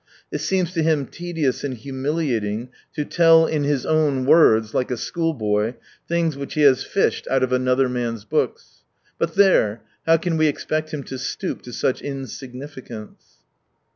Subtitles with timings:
[0.31, 4.97] It seems to him tedious and humiliating to tell" in his own words," like a
[4.97, 5.75] school boy,
[6.07, 8.83] things which he has fished out of another man's books.
[9.19, 13.43] But there— how can we expect him to stoop to such insig nificance